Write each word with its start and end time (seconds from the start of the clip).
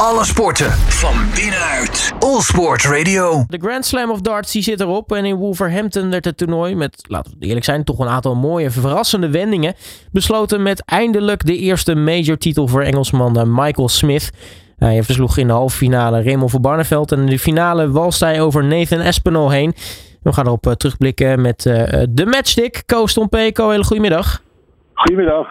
Alle 0.00 0.24
sporten 0.24 0.70
van 0.72 1.14
binnenuit. 1.34 2.12
All 2.18 2.40
Sport 2.40 2.84
Radio. 2.84 3.44
De 3.48 3.58
Grand 3.58 3.84
Slam 3.84 4.10
of 4.10 4.20
Darts 4.20 4.52
die 4.52 4.62
zit 4.62 4.80
erop. 4.80 5.12
En 5.12 5.24
in 5.24 5.34
Wolverhampton 5.34 6.10
werd 6.10 6.24
het 6.24 6.36
toernooi 6.36 6.74
met, 6.74 7.04
laten 7.08 7.34
we 7.38 7.46
eerlijk 7.46 7.64
zijn, 7.64 7.84
toch 7.84 7.98
een 7.98 8.08
aantal 8.08 8.34
mooie, 8.34 8.70
verrassende 8.70 9.30
wendingen. 9.30 9.74
Besloten 10.12 10.62
met 10.62 10.84
eindelijk 10.84 11.46
de 11.46 11.56
eerste 11.56 11.94
major 11.94 12.36
titel 12.36 12.68
voor 12.68 12.82
Engelsman 12.82 13.38
eh, 13.38 13.44
Michael 13.46 13.88
Smith. 13.88 14.32
Hij 14.76 15.02
versloeg 15.02 15.36
in 15.36 15.46
de 15.46 15.52
halve 15.52 15.76
finale 15.76 16.22
Raymond 16.22 16.50
van 16.50 16.60
Barneveld. 16.62 17.12
En 17.12 17.18
in 17.18 17.26
de 17.26 17.38
finale 17.38 17.90
walst 17.90 18.20
hij 18.20 18.40
over 18.40 18.64
Nathan 18.64 19.00
Espinol 19.00 19.50
heen. 19.50 19.74
We 20.22 20.32
gaan 20.32 20.46
erop 20.46 20.66
eh, 20.66 20.72
terugblikken 20.72 21.40
met 21.40 21.64
uh, 21.64 21.74
de 22.08 22.26
matchstick. 22.26 22.82
Koos 22.86 23.12
Tompeco, 23.12 23.70
hele 23.70 23.84
goedemiddag. 23.84 24.42
Goedemiddag. 24.94 25.46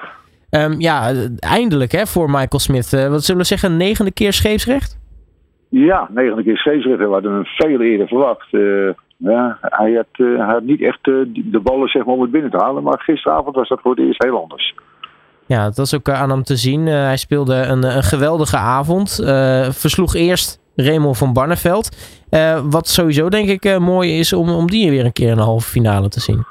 Um, 0.49 0.79
ja, 0.79 1.11
eindelijk 1.39 1.91
hè, 1.91 2.05
voor 2.05 2.29
Michael 2.29 2.59
Smith. 2.59 2.93
Uh, 2.93 3.07
wat 3.07 3.23
zullen 3.23 3.41
we 3.41 3.47
zeggen, 3.47 3.77
negende 3.77 4.11
keer 4.11 4.33
scheepsrecht? 4.33 4.99
Ja, 5.69 6.09
negende 6.13 6.43
keer 6.43 6.57
scheepsrecht. 6.57 6.97
We 6.97 7.05
hadden 7.05 7.33
hem 7.33 7.45
veel 7.45 7.81
eerder 7.81 8.07
verwacht. 8.07 8.47
Uh, 8.53 8.89
ja, 9.17 9.57
hij, 9.61 9.93
had, 9.93 10.05
uh, 10.27 10.37
hij 10.37 10.53
had 10.53 10.63
niet 10.63 10.81
echt 10.81 11.03
de 11.03 11.59
ballen 11.63 11.87
zeg 11.87 12.05
maar, 12.05 12.15
om 12.15 12.21
het 12.21 12.31
binnen 12.31 12.51
te 12.51 12.57
halen. 12.57 12.83
Maar 12.83 12.99
gisteravond 12.99 13.55
was 13.55 13.67
dat 13.67 13.81
voor 13.81 13.95
het 13.95 14.05
eerst 14.05 14.23
heel 14.23 14.41
anders. 14.41 14.75
Ja, 15.47 15.63
dat 15.63 15.77
was 15.77 15.95
ook 15.95 16.09
aan 16.09 16.29
hem 16.29 16.43
te 16.43 16.55
zien. 16.55 16.85
hij 16.85 17.17
speelde 17.17 17.55
een, 17.55 17.83
een 17.83 18.03
geweldige 18.03 18.57
avond. 18.57 19.21
versloeg 19.71 20.15
eerst 20.15 20.61
Raymond 20.75 21.17
van 21.17 21.33
Barneveld. 21.33 21.89
wat 22.69 22.87
sowieso 22.87 23.29
denk 23.29 23.49
ik 23.49 23.79
mooi 23.79 24.19
is 24.19 24.33
om, 24.33 24.49
om 24.49 24.69
die 24.69 24.89
weer 24.89 25.05
een 25.05 25.13
keer 25.13 25.29
in 25.29 25.35
de 25.35 25.41
halve 25.41 25.69
finale 25.69 26.09
te 26.09 26.19
zien. 26.19 26.43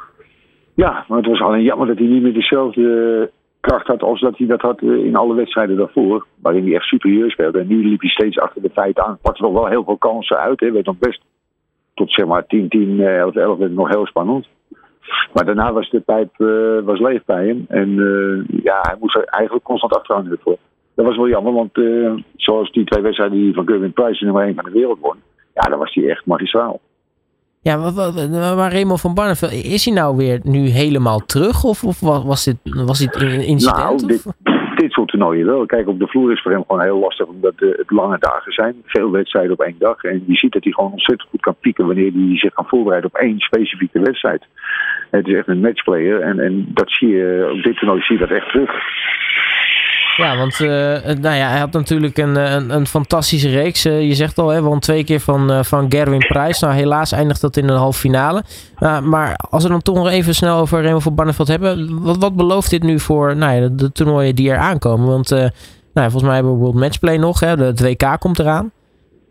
Ja, 0.75 1.05
maar 1.09 1.19
het 1.19 1.27
was 1.27 1.41
alleen 1.41 1.63
jammer 1.63 1.87
dat 1.87 1.99
hij 1.99 2.07
niet 2.07 2.23
meer 2.23 2.33
dezelfde 2.33 3.31
kracht 3.67 3.87
had 3.87 4.03
als 4.03 4.21
dat 4.21 4.39
hij 4.39 4.47
dat 4.47 4.61
had 4.61 4.81
eh, 4.81 5.05
in 5.05 5.17
alle 5.17 5.35
wedstrijden 5.35 5.77
daarvoor. 5.77 6.27
Waarin 6.43 6.65
hij 6.65 6.75
echt 6.75 6.87
superieur 6.87 7.31
speelde. 7.31 7.59
En 7.59 7.67
nu 7.67 7.89
liep 7.89 8.01
hij 8.01 8.11
steeds 8.11 8.39
achter 8.39 8.63
de 8.63 8.71
feiten 8.71 9.05
aan. 9.05 9.19
Pakte 9.23 9.43
nog 9.43 9.53
wel 9.53 9.67
heel 9.67 9.85
veel 9.85 9.97
kansen 9.97 10.39
uit. 10.39 10.61
Hij 10.61 10.73
werd 10.73 10.87
nog 10.87 10.99
best 10.99 11.21
tot 11.95 12.13
zeg 12.13 12.27
maar 12.27 12.47
10, 12.47 12.69
10, 12.69 13.01
11, 13.01 13.35
11 13.35 13.59
werd 13.59 13.73
nog 13.73 13.89
heel 13.89 14.07
spannend. 14.07 14.47
Maar 15.33 15.45
daarna 15.45 15.73
was 15.73 15.91
de 15.91 16.01
pijp 16.01 16.39
uh, 16.39 16.81
was 16.85 17.01
leeg 17.01 17.25
bij 17.25 17.47
hem. 17.47 17.65
En 17.69 17.89
uh, 17.89 18.63
ja, 18.63 18.79
hij 18.81 18.97
moest 19.01 19.17
er 19.17 19.25
eigenlijk 19.25 19.65
constant 19.65 19.97
achteraan 19.97 20.31
ervoor. 20.31 20.57
Dat 20.95 21.07
was 21.07 21.17
wel 21.17 21.29
jammer, 21.29 21.53
want 21.53 21.73
zoals 22.37 22.73
die 22.73 22.85
twee 22.85 23.03
wedstrijden 23.03 23.39
die 23.39 23.55
van 23.55 23.67
Gerwin 23.67 23.93
Price 23.93 24.25
nummer 24.25 24.43
1 24.43 24.55
van 24.55 24.65
de 24.65 24.71
wereld 24.71 24.99
won. 25.01 25.17
Ja, 25.55 25.69
dan 25.69 25.79
was 25.79 25.95
hij 25.95 26.09
echt 26.09 26.27
magistraal. 26.27 26.81
Ja, 27.65 27.77
maar 28.57 28.73
Raymond 28.73 29.01
van 29.01 29.15
Barneveld, 29.15 29.53
is 29.53 29.85
hij 29.85 29.95
nou 29.95 30.17
weer 30.17 30.41
nu 30.43 30.69
helemaal 30.69 31.19
terug? 31.19 31.65
Of, 31.65 31.85
of 31.85 32.01
was 32.01 32.45
dit, 32.45 32.57
was 32.63 32.99
dit 32.99 33.21
een 33.21 33.47
incident? 33.47 33.77
Nou, 33.77 34.07
dit, 34.07 34.25
dit 34.77 34.93
soort 34.93 35.09
toernooien 35.09 35.47
wel. 35.47 35.67
Kijk, 35.67 35.89
op 35.89 35.99
de 35.99 36.07
vloer 36.07 36.33
is 36.33 36.43
voor 36.43 36.53
hem 36.53 36.65
gewoon 36.67 36.83
heel 36.83 36.99
lastig, 36.99 37.27
omdat 37.27 37.55
het 37.57 37.91
lange 37.91 38.19
dagen 38.19 38.53
zijn. 38.53 38.75
Veel 38.85 39.11
wedstrijden 39.11 39.53
op 39.53 39.61
één 39.61 39.77
dag. 39.79 40.03
En 40.03 40.25
je 40.27 40.37
ziet 40.37 40.53
dat 40.53 40.65
hij 40.65 40.73
gewoon 40.73 40.93
ontzettend 40.93 41.29
goed 41.31 41.41
kan 41.41 41.57
pieken 41.61 41.87
wanneer 41.87 42.13
hij 42.13 42.39
zich 42.39 42.53
kan 42.53 42.67
voorbereiden 42.67 43.11
op 43.15 43.21
één 43.21 43.39
specifieke 43.39 44.01
wedstrijd. 44.01 44.45
Het 45.11 45.27
is 45.27 45.35
echt 45.35 45.49
een 45.49 45.61
matchplayer 45.61 46.21
en, 46.21 46.39
en 46.39 46.67
dat 46.69 46.91
zie 46.91 47.09
je, 47.09 47.51
op 47.57 47.63
dit 47.63 47.79
toernooi 47.79 48.01
zie 48.01 48.19
je 48.19 48.27
dat 48.27 48.37
echt 48.37 48.49
terug. 48.49 48.71
Ja, 50.17 50.37
want 50.37 50.59
uh, 50.61 50.69
nou 51.21 51.37
ja, 51.37 51.49
hij 51.49 51.59
had 51.59 51.73
natuurlijk 51.73 52.19
een, 52.19 52.37
een, 52.37 52.71
een 52.71 52.87
fantastische 52.87 53.49
reeks. 53.51 53.87
Uh, 53.87 54.03
je 54.09 54.15
zegt 54.15 54.39
al, 54.39 54.49
hè, 54.49 54.63
won 54.63 54.79
twee 54.81 55.05
keer 55.05 55.21
van, 55.21 55.65
van 55.65 55.87
Gerwin 55.93 56.27
Price. 56.27 56.65
Nou, 56.65 56.77
helaas 56.77 57.13
eindigt 57.13 57.41
dat 57.41 57.57
in 57.57 57.69
een 57.69 57.77
halve 57.77 57.99
finale. 57.99 58.43
maar 59.03 59.37
als 59.51 59.63
we 59.63 59.69
dan 59.69 59.83
toch 59.83 59.97
nog 59.97 60.09
even 60.09 60.35
snel 60.35 60.59
over 60.59 60.83
Raymond 60.83 61.03
van 61.03 61.15
Barneveld 61.15 61.49
hebben. 61.49 62.03
Wat, 62.03 62.17
wat 62.17 62.37
belooft 62.37 62.71
dit 62.71 62.83
nu 62.83 62.99
voor 62.99 63.37
nou 63.37 63.55
ja, 63.55 63.69
de, 63.69 63.93
toernooien 63.93 64.35
die 64.35 64.51
er 64.51 64.59
aankomen? 64.59 65.07
Want 65.07 65.31
nou, 65.95 66.11
volgens 66.11 66.23
mij 66.23 66.35
hebben 66.35 66.53
we 66.53 66.59
World 66.59 66.75
Matchplay 66.75 67.17
nog. 67.17 67.41
Hè, 67.41 67.57
de, 67.57 67.97
2K 67.97 68.19
komt 68.19 68.39
eraan. 68.39 68.71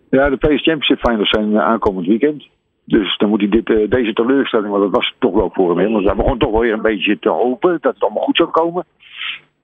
Ja, 0.10 0.30
de 0.30 0.38
PS 0.38 0.64
Championship 0.64 1.00
Finals 1.00 1.30
zijn 1.30 1.60
aankomend 1.60 2.08
weekend. 2.08 2.48
Dus 2.86 3.18
dan 3.18 3.30
moet 3.30 3.40
hij 3.40 3.50
dit, 3.50 3.92
deze 3.92 4.14
teleurstelling, 4.14 4.70
want 4.70 4.84
dat 4.84 4.96
was 4.96 5.14
toch 5.20 5.34
wel 5.34 5.50
voor 5.54 5.80
hem. 5.80 5.92
Want 5.92 6.06
hij 6.06 6.16
begon 6.16 6.38
toch 6.38 6.60
weer 6.60 6.74
een 6.74 6.82
beetje 6.82 7.20
te 7.20 7.30
hopen 7.30 7.78
dat 7.82 7.94
het 7.94 8.04
allemaal 8.04 8.24
goed 8.24 8.38
zou 8.38 8.50
komen. 8.50 8.86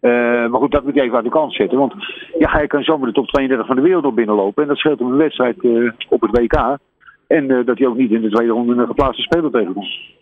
Uh, 0.01 0.11
maar 0.49 0.59
goed, 0.59 0.71
dat 0.71 0.83
moet 0.83 0.93
je 0.93 1.01
even 1.01 1.17
aan 1.17 1.23
de 1.23 1.29
kant 1.29 1.53
zetten. 1.53 1.77
Want 1.77 1.93
ja, 2.37 2.51
hij 2.51 2.67
kan 2.67 2.83
zomaar 2.83 3.07
de 3.07 3.13
top 3.13 3.27
32 3.27 3.67
van 3.67 3.75
de 3.75 3.81
wereld 3.81 4.05
op 4.05 4.15
binnenlopen. 4.15 4.63
En 4.63 4.69
dat 4.69 4.77
scheelt 4.77 4.99
hem 4.99 5.11
een 5.11 5.17
wedstrijd 5.17 5.63
uh, 5.63 5.91
op 6.09 6.21
het 6.21 6.31
WK. 6.31 6.77
En 7.27 7.49
uh, 7.49 7.65
dat 7.65 7.77
hij 7.77 7.87
ook 7.87 7.97
niet 7.97 8.11
in 8.11 8.21
de 8.21 8.29
tweede 8.29 8.53
ronde 8.53 8.75
een 8.75 8.88
geplaatste 8.88 9.21
speler 9.21 9.51
tegenkomt. 9.51 10.17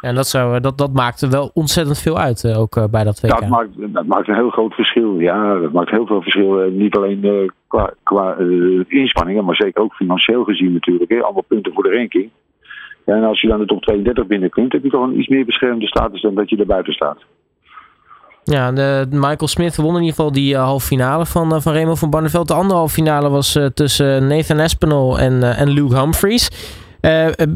En 0.00 0.14
dat, 0.14 0.26
zou, 0.26 0.60
dat, 0.60 0.78
dat 0.78 0.92
maakt 0.92 1.28
wel 1.28 1.50
ontzettend 1.54 1.98
veel 1.98 2.18
uit, 2.18 2.54
ook 2.56 2.90
bij 2.90 3.04
dat 3.04 3.20
WK. 3.20 3.40
Dat 3.40 3.48
maakt, 3.48 3.70
dat 3.76 4.06
maakt 4.06 4.28
een 4.28 4.34
heel 4.34 4.50
groot 4.50 4.74
verschil. 4.74 5.18
Ja, 5.18 5.58
dat 5.58 5.72
maakt 5.72 5.90
heel 5.90 6.06
veel 6.06 6.22
verschil. 6.22 6.70
niet 6.70 6.96
alleen 6.96 7.52
qua, 7.66 7.94
qua 8.02 8.36
inspanningen, 8.88 9.44
maar 9.44 9.54
zeker 9.54 9.82
ook 9.82 9.94
financieel 9.94 10.44
gezien 10.44 10.72
natuurlijk. 10.72 11.10
Hè. 11.10 11.22
Allemaal 11.22 11.44
punten 11.48 11.72
voor 11.72 11.82
de 11.82 11.96
ranking. 11.96 12.30
Ja, 13.06 13.14
en 13.14 13.24
als 13.24 13.40
je 13.40 13.48
dan 13.48 13.58
de 13.58 13.66
top 13.66 13.82
32 13.82 14.26
binnenkomt, 14.26 14.72
heb 14.72 14.82
je 14.82 14.90
toch 14.90 15.06
een 15.06 15.18
iets 15.18 15.28
meer 15.28 15.44
beschermde 15.44 15.86
status 15.86 16.22
dan 16.22 16.34
dat 16.34 16.50
je 16.50 16.56
er 16.56 16.66
buiten 16.66 16.92
staat. 16.92 17.18
Ja, 18.44 18.72
de, 18.72 19.06
Michael 19.10 19.48
Smith 19.48 19.76
won 19.76 19.94
in 19.94 20.00
ieder 20.00 20.14
geval 20.14 20.32
die 20.32 20.54
uh, 20.54 20.62
halve 20.62 20.86
finale 20.86 21.26
van, 21.26 21.54
uh, 21.54 21.60
van 21.60 21.72
Raymond 21.72 21.98
van 21.98 22.10
Barneveld. 22.10 22.48
De 22.48 22.54
andere 22.54 22.74
halve 22.74 22.94
finale 22.94 23.30
was 23.30 23.56
uh, 23.56 23.66
tussen 23.66 24.26
Nathan 24.26 24.58
Espinol 24.58 25.18
en, 25.18 25.56
en 25.56 25.68
Luke 25.68 25.96
Humphries. 25.98 26.50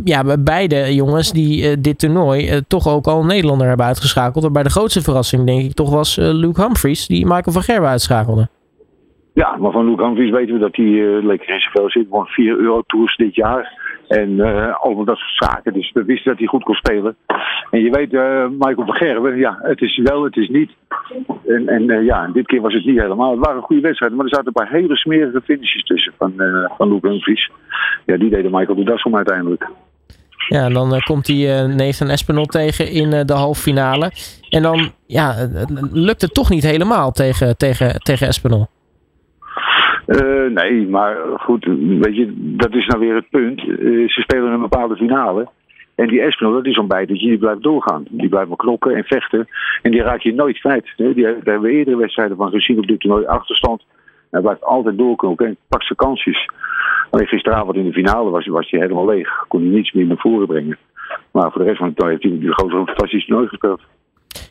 ja, 0.04 0.36
beide 0.38 0.94
jongens 0.94 1.32
die 1.32 1.80
dit 1.80 1.98
toernooi 1.98 2.60
toch 2.68 2.88
ook 2.88 3.06
al 3.06 3.20
een 3.20 3.26
Nederlander 3.26 3.66
hebben 3.66 3.86
uitgeschakeld. 3.86 4.42
Waarbij 4.42 4.62
de 4.62 4.70
grootste 4.70 5.02
verrassing 5.02 5.46
denk 5.46 5.62
ik 5.62 5.74
toch 5.74 5.90
was 5.90 6.16
Luke 6.16 6.62
Humphries 6.62 7.06
die 7.06 7.26
Michael 7.26 7.52
van 7.52 7.62
Gerwen 7.62 7.88
uitschakelde. 7.88 8.48
Ja, 9.32 9.56
maar 9.56 9.72
van 9.72 9.88
Luke 9.88 10.04
Humphries 10.04 10.30
weten 10.30 10.54
we 10.54 10.60
dat 10.60 10.76
hij 10.76 11.22
lekker 11.22 11.48
in 11.48 11.90
zit. 11.90 12.08
Won 12.08 12.26
4 12.26 12.58
euro 12.58 12.82
tours 12.86 13.16
dit 13.16 13.34
jaar. 13.34 13.83
En 14.20 14.30
uh, 14.30 14.74
over 14.80 15.04
dat 15.04 15.16
soort 15.16 15.50
zaken. 15.50 15.72
Dus 15.72 15.92
we 15.92 16.04
wisten 16.04 16.30
dat 16.30 16.38
hij 16.38 16.46
goed 16.46 16.62
kon 16.62 16.74
spelen. 16.74 17.16
En 17.70 17.80
je 17.80 17.90
weet, 17.90 18.12
uh, 18.12 18.46
Michael 18.48 18.86
van 18.86 18.94
Gerwen, 18.94 19.36
ja, 19.36 19.58
het 19.62 19.80
is 19.80 20.00
wel, 20.02 20.24
het 20.24 20.36
is 20.36 20.48
niet. 20.48 20.70
En, 21.46 21.68
en 21.68 21.90
uh, 21.90 22.04
ja, 22.04 22.26
dit 22.26 22.46
keer 22.46 22.60
was 22.60 22.74
het 22.74 22.84
niet 22.84 23.00
helemaal. 23.00 23.30
Het 23.30 23.46
waren 23.46 23.62
goede 23.62 23.82
wedstrijden, 23.82 24.16
maar 24.16 24.26
er 24.26 24.34
zaten 24.34 24.46
een 24.46 24.64
paar 24.64 24.70
hele 24.70 24.96
smerige 24.96 25.40
finishes 25.44 25.84
tussen 25.84 26.12
van, 26.18 26.32
uh, 26.36 26.70
van 26.76 26.88
Luke 26.92 27.08
Humphries. 27.08 27.50
Ja, 28.06 28.16
die 28.16 28.30
deden 28.30 28.50
Michael 28.50 28.84
de 28.84 29.00
om 29.02 29.16
uiteindelijk. 29.16 29.68
Ja, 30.48 30.64
en 30.64 30.72
dan 30.72 31.00
komt 31.00 31.26
hij 31.26 31.66
Nathan 31.66 32.08
Espinol 32.08 32.44
tegen 32.44 32.90
in 32.90 33.10
de 33.10 33.32
halve 33.32 33.60
finale. 33.60 34.10
En 34.48 34.62
dan 34.62 34.92
ja, 35.06 35.48
lukt 35.92 36.20
het 36.20 36.34
toch 36.34 36.50
niet 36.50 36.62
helemaal 36.62 37.10
tegen, 37.10 37.56
tegen, 37.56 38.00
tegen 38.02 38.26
Espinol. 38.26 38.66
Uh, 40.06 40.50
nee, 40.50 40.88
maar 40.88 41.16
goed, 41.36 41.64
weet 42.00 42.16
je, 42.16 42.32
dat 42.36 42.74
is 42.74 42.86
nou 42.86 43.00
weer 43.00 43.14
het 43.14 43.30
punt. 43.30 43.64
Uh, 43.64 44.08
ze 44.08 44.20
spelen 44.20 44.52
een 44.52 44.60
bepaalde 44.60 44.96
finale. 44.96 45.48
En 45.94 46.08
die 46.08 46.20
Espinol, 46.20 46.52
dat 46.52 46.66
is 46.66 46.74
zo'n 46.74 46.86
bijtetje, 46.86 47.28
die 47.28 47.38
blijft 47.38 47.62
doorgaan. 47.62 48.04
Die 48.10 48.28
blijft 48.28 48.48
maar 48.48 48.56
knokken 48.56 48.94
en 48.94 49.04
vechten. 49.04 49.48
En 49.82 49.90
die 49.90 50.02
raak 50.02 50.20
je 50.20 50.34
nooit 50.34 50.58
kwijt. 50.58 50.92
Die, 50.96 51.14
daar 51.14 51.34
hebben 51.34 51.60
we 51.60 51.70
eerdere 51.70 51.96
wedstrijden 51.96 52.36
van 52.36 52.50
gezien 52.50 52.78
op 52.78 52.86
dit 52.86 53.00
toernooi. 53.00 53.26
Achterstand. 53.26 53.84
Hij 54.30 54.40
blijft 54.40 54.64
altijd 54.64 54.98
doorknokken 54.98 55.46
en 55.46 55.56
pakt 55.68 55.86
zijn 55.86 55.98
kansjes. 55.98 56.48
Alleen 57.10 57.26
gisteravond 57.26 57.76
in 57.76 57.84
de 57.84 57.92
finale 57.92 58.30
was, 58.30 58.46
was 58.46 58.70
hij 58.70 58.80
helemaal 58.80 59.06
leeg. 59.06 59.44
Kon 59.48 59.60
hij 59.60 59.70
niets 59.70 59.92
meer 59.92 60.06
naar 60.06 60.16
voren 60.16 60.46
brengen. 60.46 60.78
Maar 61.30 61.50
voor 61.50 61.60
de 61.60 61.66
rest 61.66 61.78
van 61.78 61.86
het 61.86 61.96
toernooi 61.96 62.18
heeft 62.20 62.34
hij 62.34 62.46
de 62.46 62.52
grote 62.52 62.84
fantastisch 62.84 63.26
toernooi 63.26 63.48
gespeeld. 63.48 63.80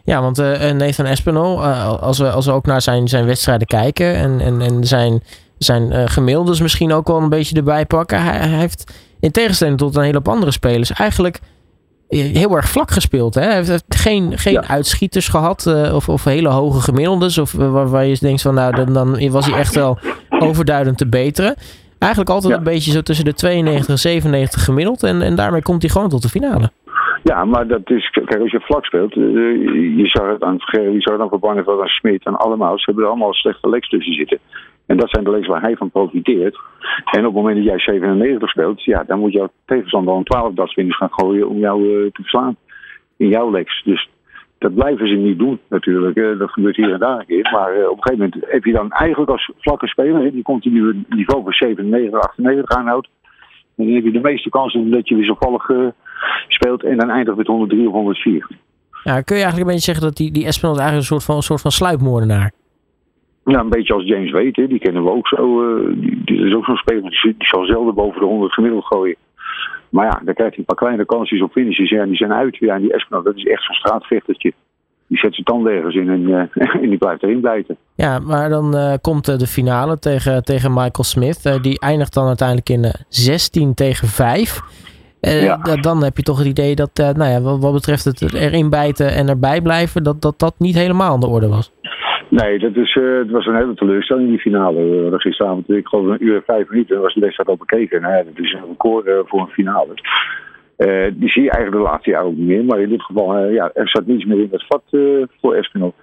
Ja, 0.04 0.22
want 0.22 0.40
uh, 0.40 0.72
Nathan 0.72 1.06
Espinol, 1.06 1.64
uh, 1.64 2.00
als, 2.00 2.18
we, 2.18 2.32
als 2.32 2.46
we 2.46 2.52
ook 2.52 2.66
naar 2.66 2.82
zijn, 2.82 3.08
zijn 3.08 3.26
wedstrijden 3.26 3.68
kijken 3.68 4.16
en, 4.16 4.40
en, 4.40 4.62
en 4.62 4.88
zijn, 4.88 5.24
zijn 5.58 5.92
uh, 5.92 6.04
gemiddeldes 6.06 6.62
misschien 6.62 6.94
ook 6.94 7.08
wel 7.08 7.22
een 7.22 7.30
beetje 7.30 7.56
erbij 7.56 7.86
pakken. 7.86 8.24
Hij, 8.24 8.38
hij, 8.38 8.60
heeft 8.60 8.94
in 9.20 9.32
tegenstelling 9.32 9.78
tot 9.78 9.96
een 9.96 10.04
hele 10.04 10.14
hoop 10.14 10.28
andere 10.28 10.52
spelers 10.52 10.92
eigenlijk 10.92 11.40
heel 12.08 12.56
erg 12.56 12.70
vlak 12.70 12.92
gespeeld. 12.92 13.36
Hè? 13.36 13.42
Hij 13.42 13.64
heeft 13.64 13.84
geen, 13.88 14.38
geen 14.38 14.54
ja. 14.54 14.68
uitschieters 14.68 15.28
gehad 15.28 15.66
of, 15.94 16.10
of 16.10 16.24
hele 16.24 16.50
hoge 16.50 16.82
gemiddeldes. 16.82 17.38
Of 17.38 17.52
waar, 17.52 17.90
waar 17.90 18.06
je 18.06 18.18
denkt 18.20 18.42
van 18.42 18.54
nou, 18.54 18.76
dan, 18.76 18.94
dan 18.94 19.30
was 19.30 19.46
hij 19.46 19.60
echt 19.60 19.76
wel 19.76 20.00
overduidend 20.30 20.98
te 20.98 21.08
beteren. 21.08 21.56
Eigenlijk 22.00 22.32
altijd 22.32 22.54
ja. 22.54 22.58
een 22.58 22.64
beetje 22.64 22.92
zo 22.92 23.02
tussen 23.02 23.26
de 23.26 23.34
92 23.34 23.90
en 23.90 24.00
97 24.00 24.64
gemiddeld. 24.64 25.04
En, 25.04 25.22
en 25.22 25.36
daarmee 25.36 25.62
komt 25.62 25.82
hij 25.82 25.92
gewoon 25.92 26.10
tot 26.10 26.22
de 26.22 26.30
finale. 26.30 26.72
Ja, 27.24 27.46
maar 27.46 27.68
dat 27.68 27.90
is, 27.90 28.10
kijk, 28.10 28.40
als 28.40 28.52
je 28.52 28.60
vlak 28.60 28.86
speelt, 28.86 29.16
uh, 29.16 29.98
je 29.98 30.08
zag 30.08 30.28
het 30.32 30.44
aan 30.44 30.58
je 30.72 31.02
zag 31.02 31.14
het 31.14 31.22
aan 31.22 31.30
Van 31.30 31.40
Barneveld, 31.40 31.82
aan 31.82 31.88
Smit, 31.88 32.26
en 32.26 32.36
allemaal, 32.36 32.78
ze 32.78 32.84
hebben 32.86 33.04
er 33.04 33.10
allemaal 33.10 33.34
slechte 33.34 33.70
legs 33.70 33.90
tussen 33.90 34.14
zitten. 34.14 34.40
En 34.86 34.98
dat 34.98 35.10
zijn 35.10 35.24
de 35.24 35.32
legs 35.32 35.48
waar 35.48 35.62
hij 35.62 35.76
van 35.76 35.90
profiteert. 35.90 36.58
En 37.12 37.20
op 37.20 37.34
het 37.34 37.34
moment 37.34 37.56
dat 37.56 37.66
jij 37.66 37.80
97 37.80 38.50
speelt, 38.50 38.84
ja, 38.84 39.04
dan 39.08 39.20
moet 39.20 39.32
jouw 39.32 39.50
tegenstander 39.66 40.14
een 40.14 40.24
12 40.24 40.54
datswinners 40.54 40.98
gaan 40.98 41.14
gooien 41.14 41.50
om 41.50 41.58
jou 41.58 41.84
uh, 41.84 42.12
te 42.12 42.22
verslaan. 42.22 42.56
In 43.18 43.28
jouw 43.28 43.52
legs. 43.52 43.84
Dus 43.84 44.10
dat 44.58 44.74
blijven 44.74 45.08
ze 45.08 45.14
niet 45.14 45.40
doen 45.40 45.60
natuurlijk. 45.70 46.18
Uh, 46.18 46.40
dat 46.40 46.52
gebeurt 46.52 46.76
hier 46.76 46.94
en 46.94 47.00
daar 47.00 47.20
een 47.20 47.26
keer. 47.26 47.50
Maar 47.52 47.72
op 47.90 47.98
een 47.98 48.04
gegeven 48.04 48.30
moment 48.32 48.52
heb 48.52 48.64
je 48.64 48.74
dan 48.74 48.92
eigenlijk 48.92 49.32
als 49.32 49.52
vlakke 49.58 49.88
speler, 49.88 50.32
die 50.32 50.44
continu 50.44 50.90
een 50.90 51.06
niveau 51.10 51.44
van 51.44 51.54
97, 51.54 52.20
98 52.20 52.78
aanhoudt. 52.78 53.10
Dan 53.76 53.88
heb 53.88 54.04
je 54.04 54.12
de 54.12 54.20
meeste 54.20 54.50
kansen 54.50 54.92
dat 54.92 55.08
je 55.08 55.16
wisselvallig 55.16 55.70
speelt 56.48 56.84
en 56.84 56.98
dan 56.98 57.10
eindigt 57.10 57.38
met 57.38 57.48
103 57.48 57.88
of 57.88 57.94
104. 57.94 58.48
Ja, 59.04 59.22
kun 59.22 59.36
je 59.36 59.42
eigenlijk 59.42 59.58
een 59.58 59.76
beetje 59.76 59.92
zeggen 59.92 60.04
dat 60.04 60.16
die, 60.16 60.32
die 60.32 60.46
Espinal 60.46 60.78
eigenlijk 60.78 61.02
een 61.02 61.14
soort 61.16 61.24
van, 61.24 61.36
een 61.36 61.42
soort 61.42 61.62
van 61.62 61.72
sluipmoordenaar? 61.72 62.52
Ja, 63.46 63.60
een 63.60 63.70
beetje 63.70 63.94
als 63.94 64.04
James 64.04 64.32
Wade, 64.32 64.68
die 64.68 64.80
kennen 64.80 65.04
we 65.04 65.10
ook 65.10 65.28
zo. 65.28 65.76
die, 65.94 66.22
die, 66.26 66.46
is 66.46 66.54
ook 66.54 66.66
zo'n 66.66 66.76
speler, 66.76 67.10
die, 67.10 67.36
die 67.38 67.48
zal 67.48 67.66
zelden 67.66 67.96
boven 67.96 68.20
de 68.20 68.26
100 68.26 68.54
gemiddeld 68.54 68.86
gooien. 68.86 69.16
Maar 69.90 70.06
ja, 70.06 70.22
dan 70.26 70.34
krijgt 70.34 70.56
hij 70.56 70.60
een 70.60 70.66
paar 70.66 70.76
kleine 70.76 71.06
kansjes 71.06 71.42
op 71.42 71.52
finishes. 71.52 71.90
Ja, 71.90 72.06
die 72.06 72.16
zijn 72.16 72.34
uit. 72.34 72.58
Ja, 72.58 72.76
en 72.76 72.82
die 72.82 72.94
Espinal, 72.94 73.24
dat 73.24 73.36
is 73.36 73.44
echt 73.44 73.64
zo'n 73.64 73.76
straatvechtertje. 73.76 74.54
Die 75.08 75.18
zet 75.18 75.34
zijn 75.34 75.46
tanden 75.46 75.74
ergens 75.74 75.96
in 75.96 76.10
en, 76.10 76.22
uh, 76.22 76.76
en 76.84 76.90
die 76.90 76.98
blijft 76.98 77.24
erin 77.24 77.42
bijten. 77.42 77.78
Ja, 77.96 78.20
maar 78.20 78.50
dan 78.50 78.76
uh, 78.76 78.94
komt 79.02 79.40
de 79.40 79.48
finale 79.48 80.00
tegen, 80.00 80.44
tegen 80.44 80.74
Michael 80.74 81.04
Smith. 81.04 81.46
Uh, 81.46 81.62
die 81.62 81.80
eindigt 81.80 82.14
dan 82.14 82.28
uiteindelijk 82.28 82.70
in 82.70 82.94
16 83.10 83.74
tegen 83.74 84.08
5. 84.08 84.62
Ja. 85.32 85.58
Dan 85.82 86.04
heb 86.04 86.18
je 86.18 86.24
toch 86.24 86.38
het 86.38 86.48
idee 86.48 86.76
dat, 86.76 86.90
nou 86.96 87.32
ja, 87.32 87.42
wat, 87.42 87.60
wat, 87.60 87.74
betreft 87.74 88.06
het 88.06 88.34
erin 88.34 88.70
bijten 88.70 89.14
en 89.14 89.28
erbij 89.28 89.62
blijven, 89.62 90.04
dat, 90.04 90.22
dat 90.22 90.40
dat 90.40 90.54
niet 90.58 90.76
helemaal 90.76 91.12
aan 91.12 91.20
de 91.20 91.28
orde 91.28 91.48
was. 91.48 91.72
Nee, 92.30 92.60
dat 92.60 92.76
is, 92.76 92.96
uh, 92.96 93.18
het 93.18 93.32
was 93.32 93.46
een 93.46 93.56
hele 93.56 93.74
teleurstelling 93.74 94.26
in 94.26 94.32
die 94.32 94.42
finale. 94.42 94.82
Uh, 94.82 95.20
gisteravond, 95.20 95.70
ik 95.70 95.88
geloof 95.88 96.06
een 96.06 96.26
uur 96.26 96.36
en 96.36 96.44
vijf 96.46 96.70
minuten, 96.70 97.02
was 97.02 97.14
de 97.14 97.20
wedstrijd 97.20 97.50
al 97.50 97.58
bekeken. 97.58 98.02
Nou, 98.02 98.14
ja, 98.14 98.24
dat 98.24 98.40
is 98.46 98.54
een 98.54 98.68
record 98.68 99.06
uh, 99.06 99.14
voor 99.26 99.40
een 99.40 99.48
finale. 99.48 99.94
die 101.14 101.30
zie 101.30 101.44
je 101.44 101.52
eigenlijk 101.52 101.84
de 101.84 101.90
laatste 101.90 102.10
jaren 102.10 102.28
ook 102.28 102.36
niet 102.36 102.48
meer. 102.48 102.66
Maar 102.66 102.80
in 102.80 102.90
dit 102.90 103.02
geval, 103.02 103.48
ja, 103.48 103.72
er 103.74 103.90
zat 103.90 104.06
niets 104.06 104.26
meer 104.26 104.40
in 104.40 104.48
het 104.52 104.66
vat 104.68 104.84
voor 105.42 105.56
Espinol. 105.56 105.94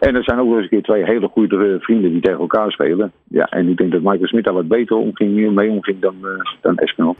En 0.00 0.16
er 0.16 0.24
zijn 0.24 0.38
ook 0.38 0.48
wel 0.48 0.54
eens 0.54 0.62
een 0.62 0.68
keer 0.68 0.82
twee 0.82 1.04
hele 1.04 1.28
goede 1.28 1.76
vrienden 1.80 2.10
die 2.10 2.20
tegen 2.20 2.40
elkaar 2.40 2.72
spelen. 2.72 3.12
Ja, 3.28 3.44
en 3.44 3.68
ik 3.68 3.76
denk 3.76 3.92
dat 3.92 4.02
Michael 4.02 4.26
Smit 4.26 4.44
daar 4.44 4.54
wat 4.54 4.68
beter 4.68 4.96
omging, 4.96 5.54
mee 5.54 5.70
omging 5.70 6.00
dan, 6.00 6.14
dan 6.60 6.76
Espinol. 6.76 7.16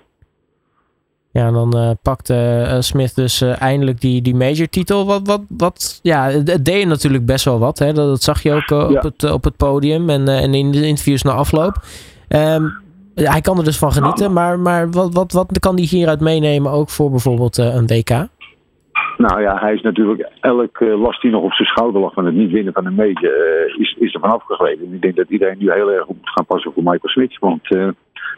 Ja, 1.41 1.51
dan 1.51 1.77
uh, 1.77 1.91
pakte 2.03 2.35
uh, 2.67 2.81
Smith 2.81 3.15
dus 3.15 3.43
uh, 3.43 3.63
eindelijk 3.63 4.01
die, 4.01 4.23
die 4.23 4.35
major 4.35 4.69
titel. 4.69 5.07
Wat, 5.07 5.27
wat, 5.27 5.41
wat, 5.49 6.01
ja, 6.03 6.23
het 6.31 6.65
deed 6.65 6.87
natuurlijk 6.87 7.27
best 7.27 7.45
wel 7.45 7.59
wat. 7.59 7.79
Hè? 7.79 7.93
Dat, 7.93 8.09
dat 8.09 8.23
zag 8.23 8.43
je 8.43 8.53
ook 8.53 8.71
op, 8.71 9.03
het, 9.03 9.33
op 9.33 9.45
het 9.45 9.57
podium 9.57 10.11
en, 10.11 10.29
en 10.29 10.55
in 10.55 10.71
de 10.71 10.87
interviews 10.87 11.23
na 11.23 11.33
afloop. 11.33 11.75
Um, 12.29 12.73
hij 13.15 13.41
kan 13.41 13.59
er 13.59 13.65
dus 13.65 13.79
van 13.79 13.93
genieten, 13.93 14.33
maar, 14.33 14.59
maar 14.59 14.91
wat, 14.91 15.15
wat, 15.15 15.33
wat 15.33 15.59
kan 15.59 15.75
hij 15.75 15.85
hieruit 15.85 16.21
meenemen 16.21 16.73
ook 16.73 16.89
voor 16.89 17.11
bijvoorbeeld 17.11 17.57
een 17.57 17.87
WK? 17.87 18.11
Nou 19.17 19.41
ja, 19.41 19.59
hij 19.59 19.75
is 19.75 19.83
natuurlijk 19.83 20.29
elk 20.41 20.81
last 20.81 21.23
die 21.23 21.31
nog 21.31 21.43
op 21.43 21.53
zijn 21.53 21.69
schouder 21.69 22.01
lag 22.01 22.13
van 22.13 22.25
het 22.25 22.35
niet 22.35 22.51
winnen 22.51 22.73
van 22.73 22.87
een 22.87 22.95
major, 22.95 23.33
is, 23.79 23.97
is 23.99 24.15
er 24.15 24.21
van 24.21 24.31
afgegleden. 24.31 24.95
Ik 24.95 25.03
denk 25.03 25.17
dat 25.17 25.29
iedereen 25.29 25.59
nu 25.59 25.73
heel 25.73 25.91
erg 25.91 26.07
moet 26.07 26.17
gaan 26.23 26.47
passen 26.47 26.73
voor 26.73 26.83
Michael 26.83 27.09
Smith, 27.09 27.39
want 27.39 27.69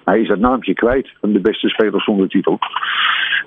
hij 0.05 0.21
is 0.21 0.29
dat 0.29 0.39
naampje 0.39 0.75
kwijt 0.75 1.11
van 1.21 1.33
de 1.33 1.41
beste 1.41 1.69
speler 1.69 2.03
zonder 2.03 2.29
titel. 2.29 2.59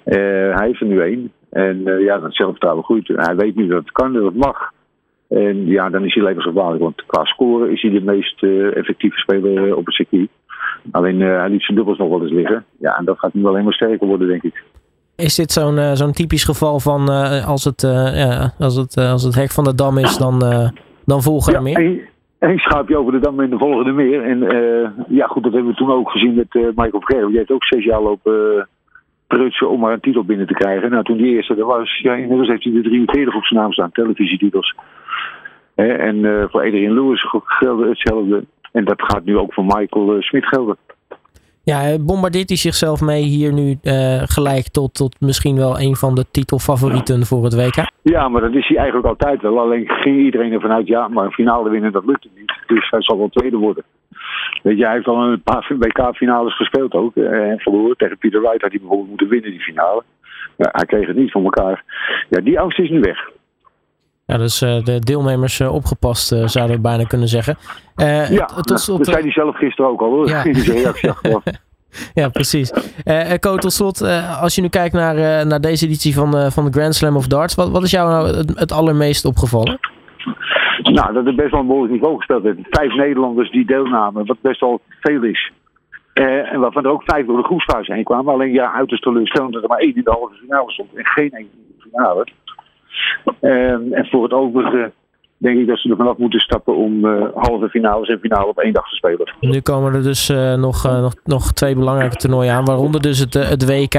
Uh, 0.05 0.15
hij 0.55 0.67
heeft 0.67 0.81
er 0.81 0.87
nu 0.87 1.01
één. 1.01 1.31
En 1.49 1.81
uh, 1.85 2.03
ja, 2.03 2.17
dat 2.17 2.35
zelfvertrouwen 2.35 2.83
goed. 2.83 3.07
Hij 3.07 3.35
weet 3.35 3.55
nu 3.55 3.67
dat 3.67 3.79
het 3.79 3.91
kan, 3.91 4.13
dat 4.13 4.23
het 4.23 4.35
mag. 4.35 4.71
En 5.29 5.65
ja, 5.65 5.89
dan 5.89 6.05
is 6.05 6.13
hij 6.13 6.23
levensgevaarlijk. 6.23 6.81
Want 6.81 7.05
qua 7.05 7.23
scoren 7.23 7.71
is 7.71 7.81
hij 7.81 7.91
de 7.91 8.01
meest 8.01 8.43
uh, 8.43 8.77
effectieve 8.77 9.17
speler 9.17 9.75
op 9.75 9.85
het 9.85 9.95
circuit. 9.95 10.29
Alleen 10.91 11.19
hij 11.19 11.49
liet 11.49 11.63
zijn 11.63 11.77
dubbels 11.77 11.97
nog 11.97 12.09
wel 12.09 12.21
eens 12.21 12.31
liggen. 12.31 12.65
Ja, 12.79 12.97
en 12.97 13.05
dat 13.05 13.19
gaat 13.19 13.33
nu 13.33 13.45
alleen 13.45 13.63
maar 13.63 13.73
sterker 13.73 14.07
worden, 14.07 14.27
denk 14.27 14.43
ik. 14.43 14.63
Is 15.15 15.35
dit 15.35 15.51
zo'n 15.51 15.95
zo'n 15.95 16.11
typisch 16.11 16.43
geval 16.43 16.79
van 16.79 17.09
als, 17.45 17.63
het, 17.63 17.81
ja, 18.15 18.53
als, 18.59 18.75
het, 18.75 18.97
als 18.97 19.23
het 19.23 19.35
hek 19.35 19.51
van 19.51 19.63
de 19.63 19.75
dam 19.75 19.97
is, 19.97 20.17
dan, 20.17 20.39
dan 21.05 21.21
volgen 21.21 21.53
er 21.53 21.67
ja, 21.67 21.79
meer? 21.79 22.13
Eén 22.45 22.59
schaapje 22.59 22.97
over 22.97 23.11
de 23.11 23.19
dam 23.19 23.41
in 23.41 23.49
de 23.49 23.57
volgende 23.57 23.91
meer. 23.91 24.23
En 24.23 24.43
uh, 24.43 24.89
ja, 25.07 25.27
goed, 25.27 25.43
dat 25.43 25.53
hebben 25.53 25.71
we 25.71 25.77
toen 25.77 25.91
ook 25.91 26.11
gezien 26.11 26.33
met 26.33 26.53
uh, 26.53 26.65
Michael 26.65 27.01
Vergeer. 27.01 27.27
Die 27.27 27.37
heeft 27.37 27.51
ook 27.51 27.65
zes 27.65 27.83
jaar 27.83 28.01
lopen 28.01 28.55
uh, 28.55 28.63
prutsen 29.27 29.69
om 29.69 29.79
maar 29.79 29.93
een 29.93 29.99
titel 29.99 30.23
binnen 30.23 30.47
te 30.47 30.53
krijgen. 30.53 30.91
Nou, 30.91 31.03
toen 31.03 31.17
die 31.17 31.35
eerste 31.35 31.55
er 31.55 31.65
was, 31.65 31.99
ja, 32.01 32.13
inmiddels 32.13 32.47
heeft 32.47 32.63
hij 32.63 32.73
de 32.73 32.81
43 32.81 33.35
op 33.35 33.45
zijn 33.45 33.59
naam 33.59 33.71
staan, 33.71 33.91
televisietitels. 33.91 34.75
en 35.75 36.47
voor 36.51 36.61
Adrian 36.61 36.93
Lewis 36.93 37.27
geldt 37.43 37.87
hetzelfde. 37.87 38.43
En 38.71 38.85
dat 38.85 39.01
gaat 39.01 39.25
nu 39.25 39.37
ook 39.37 39.53
voor 39.53 39.65
Michael 39.65 40.21
Smit 40.21 40.47
gelden. 40.47 40.77
Ja, 41.65 41.97
bombardeert 41.99 42.49
hij 42.49 42.57
zichzelf 42.57 43.01
mee 43.01 43.23
hier 43.23 43.53
nu 43.53 43.77
uh, 43.83 44.21
gelijk 44.25 44.67
tot, 44.67 44.93
tot 44.93 45.21
misschien 45.21 45.55
wel 45.55 45.79
een 45.79 45.95
van 45.95 46.15
de 46.15 46.25
titelfavorieten 46.31 47.25
voor 47.25 47.43
het 47.43 47.55
WK? 47.55 47.75
Ja, 48.01 48.27
maar 48.27 48.41
dat 48.41 48.53
is 48.53 48.67
hij 48.67 48.77
eigenlijk 48.77 49.07
altijd 49.07 49.41
wel. 49.41 49.59
Alleen 49.59 49.89
ging 49.89 50.19
iedereen 50.19 50.51
ervan 50.51 50.71
uit, 50.71 50.87
ja, 50.87 51.07
maar 51.07 51.25
een 51.25 51.31
finale 51.31 51.69
winnen, 51.69 51.91
dat 51.91 52.05
lukt 52.05 52.27
niet. 52.37 52.53
Dus 52.67 52.89
hij 52.89 53.01
zal 53.01 53.17
wel 53.17 53.29
tweede 53.29 53.57
worden. 53.57 53.83
Weet 54.63 54.77
je, 54.77 54.83
hij 54.83 54.93
heeft 54.93 55.07
al 55.07 55.23
een 55.23 55.41
paar 55.41 55.65
WK-finales 55.79 56.55
gespeeld 56.55 56.93
ook. 56.93 57.15
En 57.15 57.59
verloren. 57.59 57.97
Tegen 57.97 58.17
Peter 58.17 58.41
Wright 58.41 58.61
had 58.61 58.71
hij 58.71 58.79
bijvoorbeeld 58.79 59.09
moeten 59.09 59.27
winnen, 59.27 59.51
die 59.51 59.59
finale. 59.59 60.03
Ja, 60.57 60.69
hij 60.71 60.85
kreeg 60.85 61.07
het 61.07 61.15
niet 61.15 61.31
van 61.31 61.43
elkaar. 61.43 61.83
Ja, 62.29 62.41
die 62.41 62.59
angst 62.59 62.79
is 62.79 62.89
nu 62.89 62.99
weg. 62.99 63.29
Ja, 64.27 64.37
dus 64.37 64.61
uh, 64.61 64.83
de 64.83 64.99
deelnemers 64.99 65.59
uh, 65.59 65.73
opgepast, 65.73 66.31
uh, 66.33 66.47
zouden 66.47 66.75
we 66.75 66.81
bijna 66.81 67.03
kunnen 67.03 67.27
zeggen. 67.27 67.57
ja, 67.95 68.45
tot 68.45 68.79
slot, 68.79 68.97
dat 68.97 69.07
zei 69.07 69.21
hij 69.21 69.31
zelf 69.31 69.57
gisteren 69.57 69.91
ook 69.91 70.01
al 70.01 70.09
hoor. 70.09 70.29
Ja, 70.29 70.43
ja 72.21 72.29
precies. 72.29 72.73
Uh, 73.05 73.31
tot 73.33 73.73
slot, 73.73 74.01
als 74.41 74.55
je 74.55 74.61
nu 74.61 74.67
kijkt 74.67 74.93
naar, 74.93 75.47
naar 75.47 75.61
deze 75.61 75.85
editie 75.85 76.13
van, 76.13 76.51
van 76.51 76.65
de 76.65 76.71
Grand 76.71 76.95
Slam 76.95 77.15
of 77.15 77.27
Darts, 77.27 77.55
wat, 77.55 77.69
wat 77.69 77.83
is 77.83 77.91
jou 77.91 78.09
nou 78.09 78.37
het, 78.37 78.59
het 78.59 78.71
allermeest 78.71 79.25
opgevallen? 79.25 79.79
Nou, 80.83 81.13
dat 81.13 81.25
er 81.25 81.35
best 81.35 81.51
wel 81.51 81.59
een 81.59 81.67
behoorlijk 81.67 81.93
niveau 81.93 82.17
gespeeld 82.17 82.43
werd. 82.43 82.57
Vijf 82.69 82.93
Nederlanders 82.93 83.51
die 83.51 83.65
deelnamen, 83.65 84.25
wat 84.25 84.41
best 84.41 84.59
wel 84.59 84.81
veel 84.99 85.23
is. 85.23 85.51
en 86.13 86.59
waarvan 86.59 86.83
er 86.83 86.91
ook 86.91 87.03
vijf 87.05 87.25
door 87.25 87.37
de 87.37 87.43
groepsfase 87.43 87.93
heen 87.93 88.03
kwamen. 88.03 88.33
Alleen 88.33 88.51
ja, 88.51 88.73
uiterst 88.73 89.03
teleurstellend 89.03 89.53
dat 89.53 89.63
er 89.63 89.69
maar 89.69 89.77
één 89.77 89.95
in 89.95 90.03
de 90.03 90.11
halve 90.11 90.35
finale 90.35 90.71
stond 90.71 90.95
en 90.95 91.05
geen 91.05 91.31
één 91.31 91.49
in 91.53 91.75
de 91.77 91.89
finale. 91.89 92.27
Um, 93.41 93.93
en 93.93 94.05
voor 94.05 94.23
het 94.23 94.33
overige 94.33 94.91
denk 95.37 95.59
ik 95.59 95.67
dat 95.67 95.77
ze 95.79 95.89
er 95.89 95.95
vanaf 95.95 96.17
moeten 96.17 96.39
stappen 96.39 96.75
om 96.75 97.05
uh, 97.05 97.23
halve 97.35 97.69
finales 97.69 98.09
en 98.09 98.19
finale 98.19 98.47
op 98.47 98.59
één 98.59 98.73
dag 98.73 98.89
te 98.89 98.95
spelen. 98.95 99.33
Nu 99.39 99.61
komen 99.61 99.93
er 99.93 100.03
dus 100.03 100.29
uh, 100.29 100.53
nog, 100.53 100.85
uh, 100.85 101.01
nog, 101.01 101.13
nog 101.23 101.51
twee 101.51 101.75
belangrijke 101.75 102.15
toernooien 102.15 102.53
aan, 102.53 102.65
waaronder 102.65 103.01
dus 103.01 103.19
het, 103.19 103.33
het 103.33 103.65
WK. 103.65 103.93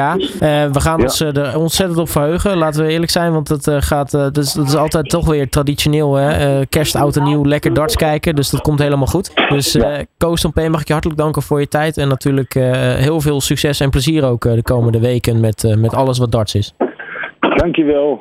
we 0.72 0.80
gaan 0.80 1.02
ons 1.02 1.20
er 1.20 1.58
ontzettend 1.58 1.98
op 1.98 2.08
verheugen, 2.08 2.56
laten 2.56 2.84
we 2.84 2.90
eerlijk 2.90 3.10
zijn, 3.10 3.32
want 3.32 3.48
het 3.48 3.70
gaat, 3.84 4.10
dat 4.10 4.36
is, 4.36 4.52
dat 4.52 4.66
is 4.66 4.76
altijd 4.76 5.08
toch 5.08 5.26
weer 5.26 5.48
traditioneel, 5.48 6.14
hè? 6.14 6.66
kerst, 6.66 6.96
oud 6.96 7.16
en 7.16 7.22
nieuw, 7.22 7.44
lekker 7.44 7.74
darts 7.74 7.96
kijken, 7.96 8.34
dus 8.34 8.50
dat 8.50 8.60
komt 8.60 8.78
helemaal 8.78 9.06
goed. 9.06 9.48
Dus 9.48 9.72
ja. 9.72 10.04
Koos 10.18 10.44
P, 10.44 10.68
mag 10.68 10.80
ik 10.80 10.86
je 10.86 10.92
hartelijk 10.92 11.20
danken 11.20 11.42
voor 11.42 11.60
je 11.60 11.68
tijd 11.68 11.96
en 11.96 12.08
natuurlijk 12.08 12.54
heel 12.98 13.20
veel 13.20 13.40
succes 13.40 13.80
en 13.80 13.90
plezier 13.90 14.24
ook 14.24 14.42
de 14.42 14.62
komende 14.62 15.00
weken 15.00 15.40
met, 15.40 15.74
met 15.78 15.94
alles 15.94 16.18
wat 16.18 16.32
darts 16.32 16.54
is. 16.54 16.74
Dankjewel. 17.56 18.20